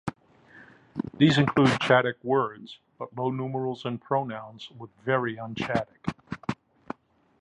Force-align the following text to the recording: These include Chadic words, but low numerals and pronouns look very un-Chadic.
These 1.19 1.37
include 1.37 1.79
Chadic 1.79 2.15
words, 2.23 2.79
but 2.97 3.15
low 3.15 3.29
numerals 3.29 3.85
and 3.85 4.01
pronouns 4.01 4.67
look 4.79 4.89
very 5.05 5.37
un-Chadic. 5.37 6.15